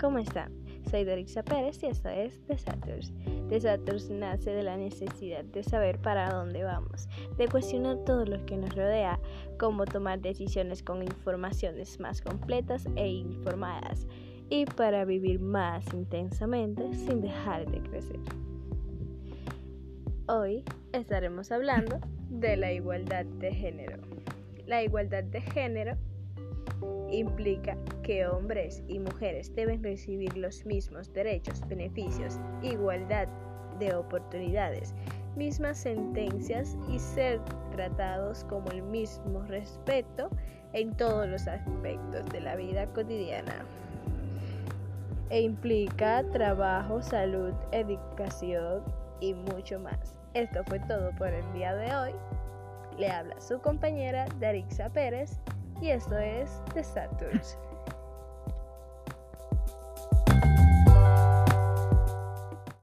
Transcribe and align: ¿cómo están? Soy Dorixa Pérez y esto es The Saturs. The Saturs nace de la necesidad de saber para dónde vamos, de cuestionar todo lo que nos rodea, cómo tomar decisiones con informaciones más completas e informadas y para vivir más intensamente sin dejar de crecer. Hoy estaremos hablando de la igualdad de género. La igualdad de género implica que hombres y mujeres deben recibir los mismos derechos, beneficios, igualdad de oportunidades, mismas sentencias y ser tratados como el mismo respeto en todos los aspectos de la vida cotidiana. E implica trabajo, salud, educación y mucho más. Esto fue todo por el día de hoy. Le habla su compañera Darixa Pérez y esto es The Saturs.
¿cómo 0.00 0.18
están? 0.18 0.52
Soy 0.90 1.04
Dorixa 1.04 1.44
Pérez 1.44 1.80
y 1.84 1.86
esto 1.86 2.08
es 2.08 2.44
The 2.46 2.58
Saturs. 2.58 3.12
The 3.48 3.60
Saturs 3.60 4.10
nace 4.10 4.50
de 4.50 4.64
la 4.64 4.76
necesidad 4.76 5.44
de 5.44 5.62
saber 5.62 6.00
para 6.00 6.28
dónde 6.28 6.64
vamos, 6.64 7.08
de 7.36 7.46
cuestionar 7.46 7.98
todo 8.04 8.24
lo 8.24 8.44
que 8.46 8.56
nos 8.56 8.74
rodea, 8.74 9.20
cómo 9.56 9.84
tomar 9.84 10.20
decisiones 10.20 10.82
con 10.82 11.04
informaciones 11.04 12.00
más 12.00 12.20
completas 12.20 12.88
e 12.96 13.06
informadas 13.06 14.08
y 14.50 14.64
para 14.64 15.04
vivir 15.04 15.38
más 15.38 15.84
intensamente 15.94 16.92
sin 16.94 17.20
dejar 17.20 17.70
de 17.70 17.80
crecer. 17.80 18.18
Hoy 20.26 20.64
estaremos 20.92 21.52
hablando 21.52 22.00
de 22.28 22.56
la 22.56 22.72
igualdad 22.72 23.24
de 23.24 23.54
género. 23.54 23.98
La 24.66 24.82
igualdad 24.82 25.22
de 25.22 25.40
género 25.42 25.96
implica 27.10 27.76
que 28.02 28.26
hombres 28.26 28.82
y 28.88 28.98
mujeres 28.98 29.54
deben 29.54 29.82
recibir 29.82 30.36
los 30.36 30.64
mismos 30.66 31.12
derechos, 31.12 31.66
beneficios, 31.68 32.38
igualdad 32.62 33.28
de 33.78 33.94
oportunidades, 33.94 34.94
mismas 35.36 35.78
sentencias 35.78 36.76
y 36.88 36.98
ser 36.98 37.40
tratados 37.70 38.44
como 38.44 38.70
el 38.70 38.82
mismo 38.82 39.42
respeto 39.44 40.30
en 40.72 40.94
todos 40.96 41.28
los 41.28 41.46
aspectos 41.46 42.24
de 42.30 42.40
la 42.40 42.56
vida 42.56 42.86
cotidiana. 42.92 43.64
E 45.30 45.42
implica 45.42 46.24
trabajo, 46.32 47.02
salud, 47.02 47.52
educación 47.72 48.82
y 49.20 49.34
mucho 49.34 49.78
más. 49.78 50.16
Esto 50.34 50.64
fue 50.64 50.80
todo 50.80 51.10
por 51.16 51.28
el 51.28 51.52
día 51.52 51.74
de 51.74 51.94
hoy. 51.94 52.12
Le 52.98 53.10
habla 53.10 53.40
su 53.40 53.60
compañera 53.60 54.26
Darixa 54.40 54.88
Pérez 54.90 55.38
y 55.80 55.90
esto 55.90 56.16
es 56.18 56.62
The 56.74 56.82
Saturs. 56.82 57.58